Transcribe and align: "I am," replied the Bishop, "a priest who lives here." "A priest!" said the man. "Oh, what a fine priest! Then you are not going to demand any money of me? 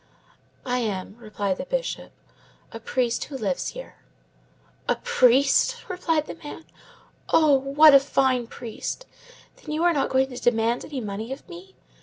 "I 0.65 0.79
am," 0.79 1.15
replied 1.19 1.57
the 1.57 1.65
Bishop, 1.65 2.11
"a 2.71 2.79
priest 2.79 3.25
who 3.25 3.37
lives 3.37 3.67
here." 3.67 3.97
"A 4.89 4.95
priest!" 4.95 5.83
said 5.99 6.25
the 6.25 6.39
man. 6.43 6.65
"Oh, 7.29 7.53
what 7.53 7.93
a 7.93 7.99
fine 7.99 8.47
priest! 8.47 9.05
Then 9.57 9.69
you 9.71 9.83
are 9.83 9.93
not 9.93 10.09
going 10.09 10.29
to 10.29 10.41
demand 10.41 10.83
any 10.83 11.01
money 11.01 11.31
of 11.31 11.47
me? 11.47 11.75